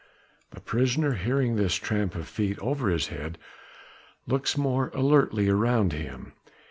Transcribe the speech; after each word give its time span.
The 0.49 0.59
prisoner, 0.59 1.13
hearing 1.13 1.57
this 1.57 1.75
tramp 1.75 2.15
of 2.15 2.27
feet 2.27 2.57
over 2.57 2.89
his 2.89 3.09
head, 3.09 3.37
looks 4.25 4.57
more 4.57 4.89
alertly 4.95 5.47
around 5.47 5.93
him. 5.93 6.33